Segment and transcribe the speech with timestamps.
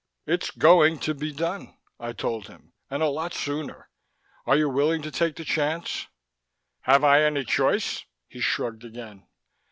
[0.25, 2.73] "It's going to be done," I told him.
[2.89, 3.91] "And a lot sooner.
[4.47, 6.07] Are you willing to take the chance?"
[6.85, 9.27] "Have I any choice?" He shrugged again.